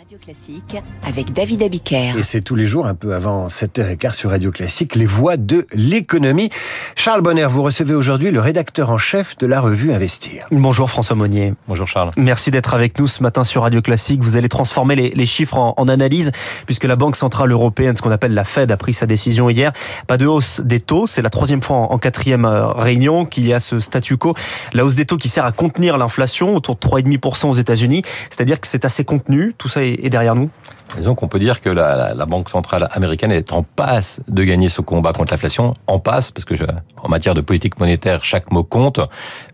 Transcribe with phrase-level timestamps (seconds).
[0.00, 2.14] Radio Classique avec David Abiker.
[2.16, 5.66] Et c'est tous les jours, un peu avant 7h15 sur Radio Classique, les voix de
[5.74, 6.48] l'économie.
[6.96, 10.46] Charles Bonner, vous recevez aujourd'hui le rédacteur en chef de la revue Investir.
[10.52, 11.52] Bonjour François Monnier.
[11.68, 12.12] Bonjour Charles.
[12.16, 14.22] Merci d'être avec nous ce matin sur Radio Classique.
[14.22, 16.32] Vous allez transformer les, les chiffres en, en, analyse
[16.64, 19.70] puisque la Banque Centrale Européenne, ce qu'on appelle la Fed, a pris sa décision hier.
[20.06, 21.06] Pas de hausse des taux.
[21.06, 24.34] C'est la troisième fois en, en quatrième euh, réunion qu'il y a ce statu quo.
[24.72, 28.00] La hausse des taux qui sert à contenir l'inflation autour de 3,5% aux États-Unis.
[28.30, 29.52] C'est-à-dire que c'est assez contenu.
[29.58, 30.50] Tout ça est et derrière nous
[30.96, 34.80] Disons qu'on peut dire que la, Banque centrale américaine est en passe de gagner ce
[34.80, 35.74] combat contre l'inflation.
[35.86, 36.54] En passe, parce que
[37.02, 39.00] en matière de politique monétaire, chaque mot compte,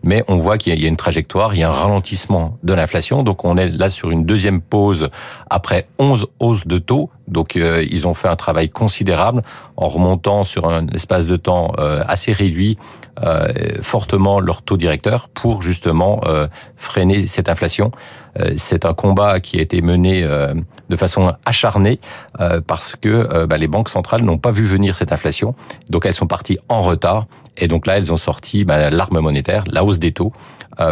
[0.03, 3.23] mais on voit qu'il y, a une trajectoire, il y a un ralentissement de l'inflation.
[3.23, 5.09] Donc on est là sur une deuxième pause
[5.49, 7.09] après 11 hausses de taux.
[7.27, 9.41] Donc euh, ils ont fait un travail considérable
[9.75, 12.77] en remontant sur un espace de temps euh, assez réduit
[13.23, 13.47] euh,
[13.81, 16.21] fortement leur taux directeur pour justement
[16.75, 17.91] freiner cette inflation.
[18.39, 20.25] Euh, c'est un combat qui a été mené
[20.89, 21.99] de façon acharnée
[22.65, 25.55] parce que bah, les banques centrales n'ont pas vu venir cette inflation,
[25.89, 29.63] donc elles sont parties en retard et donc là elles ont sorti bah, l'arme monétaire,
[29.69, 30.31] la hausse des taux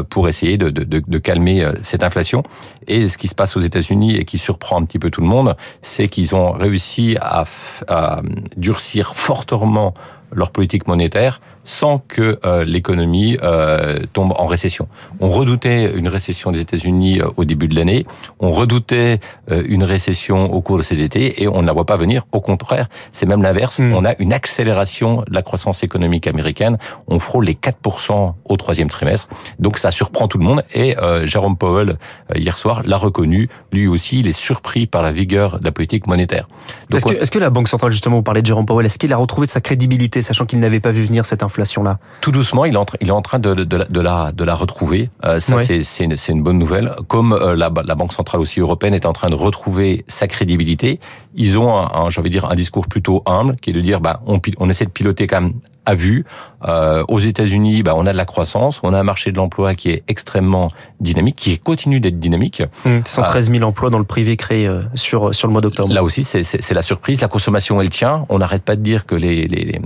[0.10, 2.44] pour essayer de, de, de, calmer cette inflation.
[2.88, 5.28] Et ce qui se passe aux États-Unis et qui surprend un petit peu tout le
[5.28, 7.46] monde, c'est qu'ils ont réussi à,
[7.88, 8.22] à
[8.58, 9.94] durcir fortement
[10.36, 14.88] leur politique monétaire sans que euh, l'économie euh, tombe en récession.
[15.20, 18.06] On redoutait une récession des États-Unis euh, au début de l'année,
[18.40, 19.20] on redoutait
[19.52, 22.26] euh, une récession au cours de cet été et on ne la voit pas venir.
[22.32, 23.80] Au contraire, c'est même l'inverse.
[23.80, 23.94] Mm.
[23.96, 26.78] On a une accélération de la croissance économique américaine.
[27.08, 29.28] On frôle les 4% au troisième trimestre.
[29.60, 30.64] Donc ça surprend tout le monde.
[30.74, 31.98] Et euh, Jérôme Powell,
[32.36, 33.50] hier soir, l'a reconnu.
[33.72, 36.48] Lui aussi, il est surpris par la vigueur de la politique monétaire.
[36.94, 39.12] Est-ce que, est que, la Banque centrale, justement, vous parlez de Jérôme Powell, est-ce qu'il
[39.14, 42.66] a retrouvé de sa crédibilité, sachant qu'il n'avait pas vu venir cette inflation-là Tout doucement,
[42.66, 44.56] il est en, il est en train de, de, de, la, de, la, de la
[44.56, 45.10] retrouver.
[45.24, 46.92] Euh, ça, c'est une, une bonne nouvelle.
[47.08, 51.00] Comme euh, la, la, Banque centrale aussi européenne est en train de retrouver sa crédibilité,
[51.36, 54.22] ils ont, un, un j'avais dire, un discours plutôt humble, qui est de dire, bah,
[54.26, 55.54] on, on essaie de piloter quand même
[55.86, 56.26] à vue.
[56.68, 59.76] Euh, aux États-Unis, bah, on a de la croissance, on a un marché de l'emploi
[59.76, 60.68] qui est extrêmement
[61.00, 62.64] dynamique, qui continue d'être dynamique.
[62.86, 65.94] Mmh, 113 000 euh, emplois dans le privé créés euh, sur sur le mois d'octobre.
[65.94, 67.22] Là aussi, c'est la surprise.
[67.22, 68.26] La consommation, elle tient.
[68.30, 69.80] On n'arrête pas de dire que les, les,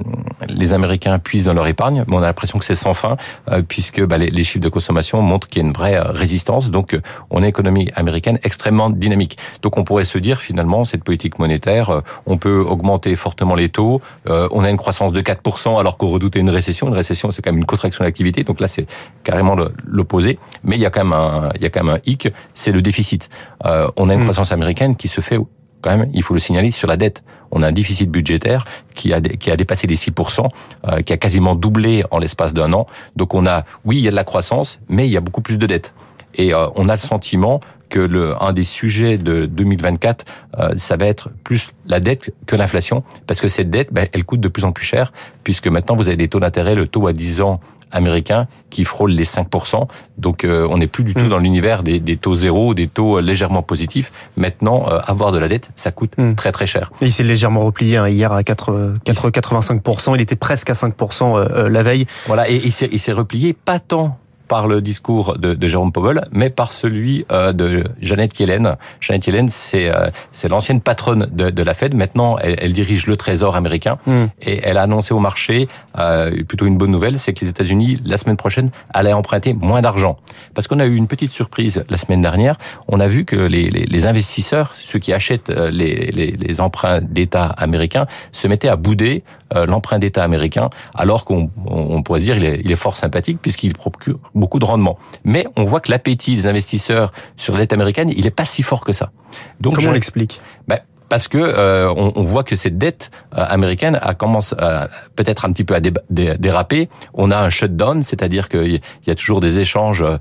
[0.47, 3.17] les Américains puissent dans leur épargne, mais on a l'impression que c'est sans fin,
[3.51, 6.11] euh, puisque bah, les, les, chiffres de consommation montrent qu'il y a une vraie euh,
[6.11, 6.71] résistance.
[6.71, 9.37] Donc, euh, on a une économie américaine extrêmement dynamique.
[9.61, 14.01] Donc, on pourrait se dire finalement, cette politique monétaire, on peut augmenter fortement les taux.
[14.27, 16.68] on a une croissance de 4%, alors qu'on redoutait une récession.
[16.87, 18.43] Une récession, c'est quand même une contraction d'activité.
[18.43, 18.85] Donc là, c'est
[19.23, 20.39] carrément l'opposé.
[20.63, 22.71] Mais il y a quand même un, il y a quand même un hic, c'est
[22.71, 23.29] le déficit.
[23.65, 24.23] Euh, on a une mmh.
[24.23, 25.39] croissance américaine qui se fait
[25.81, 27.23] quand même, il faut le signaler, sur la dette.
[27.51, 28.63] On a un déficit budgétaire
[28.95, 30.47] qui a, qui a dépassé les 6%,
[30.87, 32.85] euh, qui a quasiment doublé en l'espace d'un an.
[33.15, 35.41] Donc on a, oui, il y a de la croissance, mais il y a beaucoup
[35.41, 35.93] plus de dettes.
[36.35, 40.25] Et euh, on a le sentiment que le, un des sujets de 2024,
[40.59, 44.23] euh, ça va être plus la dette que l'inflation, parce que cette dette, ben, elle
[44.23, 45.11] coûte de plus en plus cher,
[45.43, 47.59] puisque maintenant vous avez des taux d'intérêt, le taux à 10 ans
[47.91, 49.87] américain qui frôle les 5%.
[50.17, 51.29] Donc euh, on n'est plus du tout mmh.
[51.29, 54.11] dans l'univers des, des, taux zéro, des taux légèrement positifs.
[54.37, 56.35] Maintenant, euh, avoir de la dette, ça coûte mmh.
[56.35, 56.91] très très cher.
[57.01, 60.15] Et il s'est légèrement replié hein, hier à 4, 4, 85%.
[60.15, 62.05] Il était presque à 5% euh, la veille.
[62.27, 64.17] Voilà, et il s'est replié pas tant
[64.49, 68.75] par le discours de, de Jérôme Powell, mais par celui euh, de Janet Yellen.
[68.99, 71.93] Janet Yellen, c'est euh, c'est l'ancienne patronne de, de, la Fed.
[71.93, 74.25] Maintenant, elle, elle, dirige le Trésor américain mm.
[74.41, 75.67] et elle a annoncé au marché
[75.97, 79.81] euh, plutôt une bonne nouvelle, c'est que les États-Unis la semaine prochaine allaient emprunter moins
[79.81, 80.17] d'argent.
[80.55, 82.55] Parce qu'on a eu une petite surprise la semaine dernière.
[82.87, 87.01] On a vu que les, les, les investisseurs, ceux qui achètent euh, les, les emprunts
[87.01, 89.23] d'État américains, se mettaient à bouder
[89.55, 93.73] l'emprunt d'État américain, alors qu'on on pourrait dire il est, il est fort sympathique puisqu'il
[93.73, 94.97] procure beaucoup de rendement.
[95.23, 98.63] Mais on voit que l'appétit des investisseurs sur la dette américaine, il est pas si
[98.63, 99.11] fort que ça.
[99.59, 100.41] Donc comment on l'explique?
[100.67, 104.85] Ben, parce que euh, on, on, voit que cette dette euh, américaine a commencé euh,
[105.15, 106.87] peut-être un petit peu à dé, dé, déraper.
[107.15, 110.17] On a un shutdown, c'est-à-dire qu'il y a toujours des échanges euh,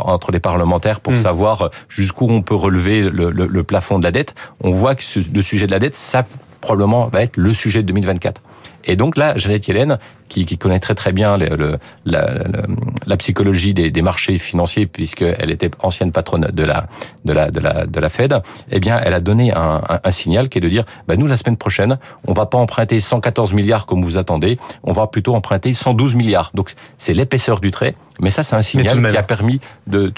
[0.00, 1.18] entre les parlementaires pour mmh.
[1.18, 4.34] savoir jusqu'où on peut relever le, le, le, plafond de la dette.
[4.62, 6.24] On voit que ce, le sujet de la dette, ça
[6.60, 8.40] probablement va être le sujet de 2024.
[8.84, 9.98] Et donc là, Jeannette Yellen,
[10.28, 12.62] qui, qui connaît très très bien le, le, la, la,
[13.06, 16.86] la, psychologie des, des, marchés financiers, puisqu'elle était ancienne patronne de la,
[17.26, 18.34] de la, de la, de la Fed,
[18.70, 21.26] eh bien, elle a donné un, un, un signal qui est de dire, bah, nous,
[21.26, 25.34] la semaine prochaine, on va pas emprunter 114 milliards comme vous attendez, on va plutôt
[25.34, 26.50] emprunter 112 milliards.
[26.54, 27.94] Donc, c'est l'épaisseur du trait.
[28.20, 30.12] Mais ça, c'est un signal qui a permis de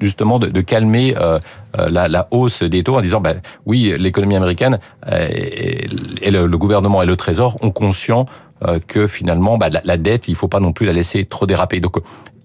[0.00, 1.38] justement de, de calmer euh,
[1.74, 3.34] la, la, hausse des taux en disant, bah,
[3.66, 4.78] oui, l'économie américaine
[5.08, 5.86] euh, et,
[6.22, 8.26] et le, le, gouvernement et le Trésor ont conscient
[8.66, 11.46] euh, que finalement, bah, la, la, dette, il faut pas non plus la laisser trop
[11.46, 11.80] déraper.
[11.80, 11.96] Donc,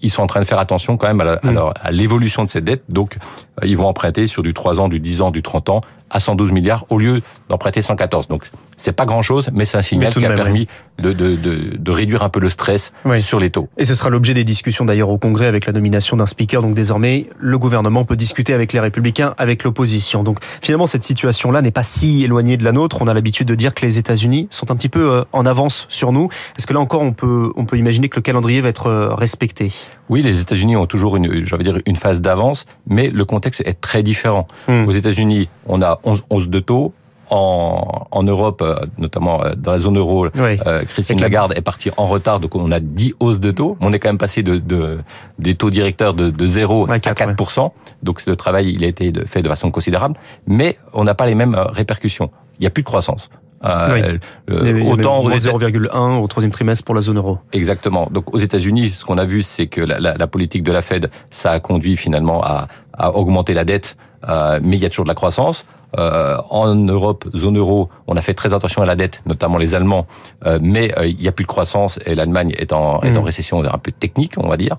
[0.01, 1.71] ils sont en train de faire attention quand même à Mm.
[1.91, 2.83] l'évolution de cette dette.
[2.89, 3.17] Donc,
[3.61, 6.19] euh, ils vont emprunter sur du 3 ans, du 10 ans, du 30 ans à
[6.19, 8.27] 112 milliards au lieu d'emprunter 114.
[8.27, 10.67] Donc, c'est pas grand-chose, mais c'est un signal qui a même, permis
[11.01, 13.21] de, de, de, de réduire un peu le stress Oui.
[13.21, 13.67] sur les taux.
[13.77, 16.61] Et ce sera l'objet des discussions d'ailleurs au Congrès avec la nomination d'un speaker.
[16.61, 20.23] Donc désormais, le gouvernement peut discuter avec les républicains, avec l'opposition.
[20.23, 22.97] Donc finalement, cette situation-là n'est pas si éloignée de la nôtre.
[23.01, 25.85] On a l'habitude de dire que les États-Unis sont un petit peu euh, en avance
[25.89, 26.29] sur nous.
[26.57, 29.13] Est-ce que là encore, on peut, on peut imaginer que le calendrier va être euh,
[29.13, 29.71] respecté?
[30.09, 34.03] Oui, les États-Unis ont toujours une, dire, une phase d'avance, mais le contexte est très
[34.03, 34.47] différent.
[34.67, 34.87] Hmm.
[34.87, 36.93] Aux États-Unis, on a 11, 11 de taux.
[37.31, 40.57] En, en Europe, euh, notamment euh, dans la zone euro, Oui.
[40.67, 43.77] euh, Christine Lagarde est partie en retard, donc on a 10 hausses de taux.
[43.81, 44.99] On est quand même passé de, de
[45.39, 47.71] des taux directeurs de, de 0 Ouais, à quatre, 4%.
[48.03, 51.35] Donc le travail, il a été fait de façon considérable, mais on n'a pas les
[51.35, 52.29] mêmes euh, répercussions.
[52.59, 53.29] Il n'y a plus de croissance.
[53.63, 54.19] Euh, Oui.
[54.51, 57.39] euh, autant aux moins États- 0,1 au troisième trimestre pour la zone euro.
[57.53, 58.07] Exactement.
[58.11, 60.83] Donc aux États-Unis, ce qu'on a vu, c'est que la, la- la politique de la
[60.83, 63.97] Fed, ça a conduit finalement à, à augmenter la dette,
[64.29, 65.65] euh, mais il y a toujours de la croissance.
[65.97, 69.75] Euh, en Europe, zone euro, on a fait très attention à la dette, notamment les
[69.75, 70.05] Allemands,
[70.45, 73.21] euh, mais euh, il n'y a plus de croissance et l'Allemagne est en, est en
[73.21, 73.25] Mm.
[73.25, 74.75] récession un peu technique, on va dire.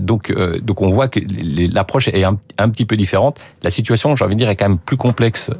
[0.00, 1.20] Donc, donc on voit que
[1.72, 3.40] l'approche est un, un petit peu différente.
[3.62, 5.50] La situation, j'ai envie de dire, est quand même plus complexe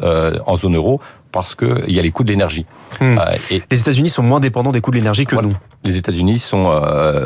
[0.46, 1.00] en zone euro
[1.32, 2.66] parce que il y a les coûts de l'énergie.
[3.00, 3.18] Mm.
[3.50, 5.48] Et Les États-Unis sont moins dépendants des coûts de l'énergie que Voilà.
[5.48, 5.56] nous.
[5.84, 6.66] les États-Unis sont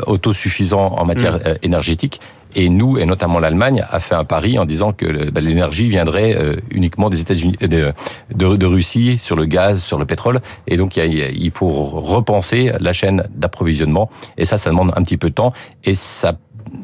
[0.07, 1.53] autosuffisants en matière Mm.
[1.63, 2.21] énergétique.
[2.55, 6.35] Et nous, et notamment l'Allemagne, a fait un pari en disant que bah, l'énergie viendrait
[6.35, 7.91] euh, uniquement des États-Unis, euh,
[8.33, 10.41] de, Russie, sur le gaz, sur le pétrole.
[10.67, 14.09] Et donc, il faut repenser la chaîne d'approvisionnement.
[14.37, 15.53] Et ça, ça demande un petit peu de temps.
[15.83, 16.37] Et ça,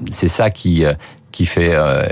[0.10, 0.94] c'est ça qui euh,
[1.34, 2.04] qui fait euh,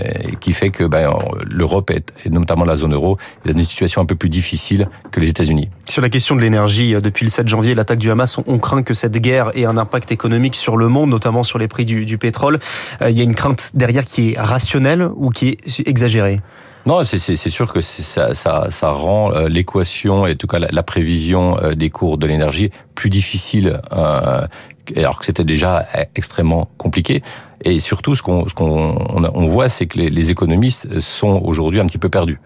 [0.41, 1.13] qui fait que ben,
[1.49, 4.89] l'Europe est, et notamment la zone euro est dans une situation un peu plus difficile
[5.11, 5.69] que les États-Unis.
[5.87, 8.83] Sur la question de l'énergie, euh, depuis le 7 janvier, l'attaque du Hamas, on- craint
[8.83, 12.05] que cette guerre ait un impact économique sur le monde, notamment sur les prix du,
[12.05, 12.59] du pétrole.
[13.01, 16.41] Euh, Il y a une crainte derrière qui est rationnelle ou qui est exagérée?
[16.87, 20.81] Non, c'est- sûr que ça, ça, ça rend l'équation et en tout cas la, la
[20.81, 24.47] prévision des cours de l'énergie plus difficile, euh,
[24.95, 25.85] alors que c'était déjà
[26.15, 27.21] extrêmement compliqué.
[27.63, 30.99] Et surtout, ce qu'on ce qu'on on, a- on voit, c'est que les, les économistes
[30.99, 32.39] sont aujourd'hui un petit peu perdus.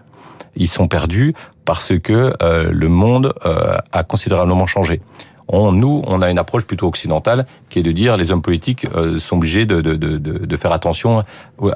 [0.56, 1.34] Ils sont perdus
[1.64, 5.00] parce que euh, le monde euh, a considérablement changé.
[5.48, 8.84] On, nous, on a une approche plutôt occidentale qui est de dire les hommes politiques
[8.96, 11.22] euh, sont obligés de, de, de, de faire attention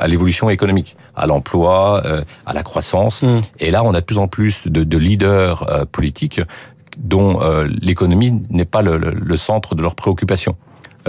[0.01, 3.23] à l'évolution économique, à l'emploi, euh, à la croissance.
[3.23, 3.41] Mm.
[3.61, 6.41] Et là, on a de plus en plus de, de leaders euh, politiques
[6.99, 10.57] dont euh, l'économie n'est pas le, le- le centre de leurs préoccupations.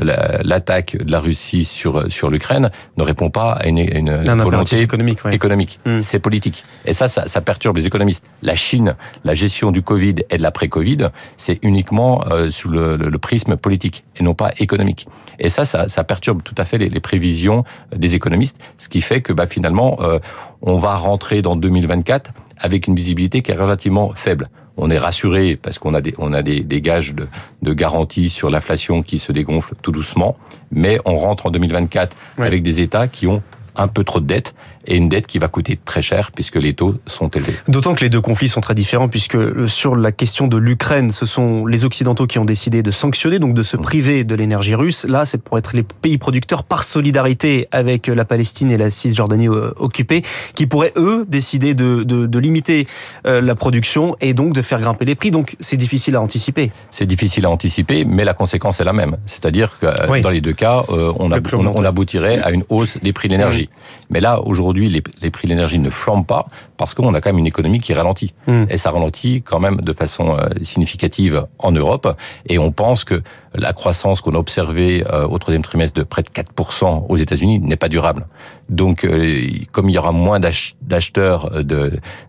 [0.01, 4.19] La- L'attaque de la Russie sur sur l'Ukraine ne répond pas à une, une Un
[4.19, 5.35] impératif volonté économique, ouais.
[5.35, 5.79] économique.
[5.85, 6.01] Mm.
[6.01, 6.63] C'est politique.
[6.85, 8.23] Et ça, ça, ça perturbe les économistes.
[8.41, 13.09] La Chine, la gestion du Covid et de l'après-Covid, c'est uniquement euh, sous le, le-
[13.09, 15.07] le prisme politique et non pas économique.
[15.39, 17.63] Et ça, ça, ça perturbe tout à fait les, les prévisions
[17.95, 20.19] des économistes, ce qui fait que bah, finalement, euh,
[20.61, 24.49] on va rentrer dans 2024 avec une visibilité qui est relativement faible.
[24.81, 27.27] On est rassuré parce qu'on a des, on a des, des gages de,
[27.61, 30.35] de garantie sur l'inflation qui se dégonfle tout doucement,
[30.71, 32.47] mais on rentre en 2024 Ouais.
[32.47, 33.41] avec des États qui ont
[33.75, 34.53] un peu trop de dettes
[34.87, 37.53] et une dette qui va coûter très cher puisque les taux sont élevés.
[37.67, 41.09] D'autant que les deux conflits sont très différents puisque euh, sur la question de l'Ukraine,
[41.11, 44.75] ce sont les Occidentaux qui ont décidé de sanctionner, donc de se priver de l'énergie
[44.75, 45.05] russe.
[45.05, 49.47] Là, c'est pour être les pays producteurs par solidarité avec la Palestine et la Cisjordanie
[49.47, 50.21] euh, occupée,
[50.55, 52.87] qui pourraient, eux, décider de, de, de limiter
[53.25, 55.31] euh, la production et donc de faire grimper les prix.
[55.31, 56.71] Donc c'est difficile à anticiper.
[56.91, 59.17] C'est difficile à anticiper, mais la conséquence est la même.
[59.25, 60.21] C'est-à-dire que euh, Oui.
[60.21, 63.69] dans les deux cas, euh, Le on aboutirait à une hausse des prix de l'énergie.
[64.09, 66.47] Mais là, aujourd'hui, les, les prix de l'énergie ne flambent pas
[66.81, 68.33] parce qu'on a quand même une économie qui ralentit.
[68.47, 68.63] Mm.
[68.69, 72.17] Et ça ralentit quand même de façon euh, significative en Europe.
[72.47, 73.21] Et on pense que
[73.53, 77.59] la croissance qu'on a observée euh, au troisième trimestre de près de 4% aux États-Unis
[77.59, 78.25] n'est pas durable.
[78.69, 79.41] Donc, euh,
[79.73, 81.51] comme il y aura moins d'ach- d'acheteurs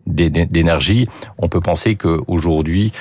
[0.07, 2.93] d'énergie, on peut penser qu'aujourd'hui,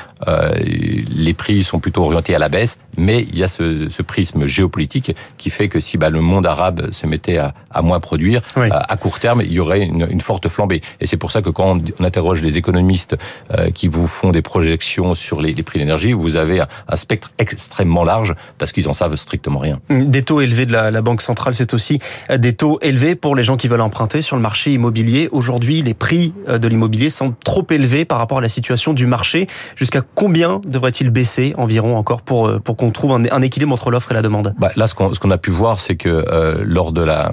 [1.10, 4.46] les prix sont plutôt orientés à la baisse, mais il y a ce, ce prisme
[4.46, 8.42] géopolitique qui fait que si bah, le monde arabe se mettait à, à moins produire,
[8.56, 8.68] Oui.
[8.72, 10.82] à court terme, il y aurait une, une forte flambée.
[11.00, 13.16] Et c'est pour ça que quand on, interroge les économistes
[13.52, 17.32] euh, qui vous font des projections sur les, prix de l'énergie, vous avez un, spectre
[17.38, 19.80] extrêmement large parce qu'ils en savent strictement rien.
[19.90, 23.36] Des taux élevés de la, la Banque centrale, c'est aussi euh, des taux élevés pour
[23.36, 25.30] les gens qui veulent emprunter sur le marché immobilier.
[25.32, 29.06] Aujourd'hui, les prix euh, de l'immobilier sont trop élevés par rapport à la situation du
[29.06, 29.48] marché.
[29.76, 34.12] Jusqu'à combien devrait-il baisser environ encore pour, pour qu'on trouve un, un équilibre entre l'offre
[34.12, 34.54] et la demande?
[34.58, 37.32] Bah, là, ce qu'on a pu voir, c'est que euh, lors de la,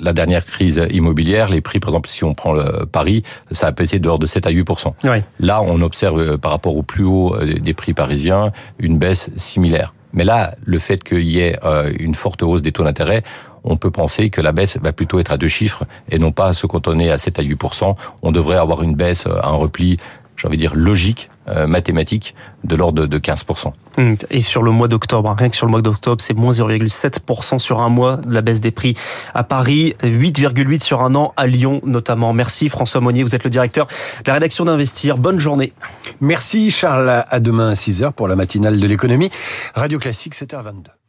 [0.00, 3.70] la dernière crise immobilière, les prix, par exemple, si on prend le Paris, ça a
[3.70, 4.68] baissé de l'ordre de 7 à 8
[5.04, 5.24] Ouais.
[5.40, 9.30] Là, on observe euh, par rapport au plus haut euh, des prix parisiens une baisse
[9.36, 9.94] similaire.
[10.12, 13.22] Mais là, le fait qu'il y ait euh, une forte hausse des taux d'intérêt,
[13.64, 16.52] on peut penser que la baisse va plutôt être à deux chiffres et non pas
[16.52, 19.98] se cantonner à 7 à 8% On devrait avoir une baisse, un repli
[20.36, 22.34] j'ai envie de dire, logique, euh, mathématique,
[22.64, 23.72] de l'ordre de 15%.
[23.98, 26.52] Hum, et sur le mois d'octobre, hein, rien que sur le mois d'octobre, c'est moins
[26.52, 28.96] 0,7% sur un mois de la baisse des prix
[29.34, 32.32] à Paris, 8,8% sur un an à Lyon notamment.
[32.32, 35.18] Merci François Monnier, vous êtes le directeur de la rédaction d'Investir.
[35.18, 35.72] Bonne journée.
[36.20, 39.30] Merci Charles, à demain à 6h pour la matinale de l'économie.
[39.74, 41.01] Radio Classique, 7h22.